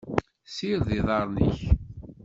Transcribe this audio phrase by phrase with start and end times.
[0.55, 1.59] Sired iḍaren-inek.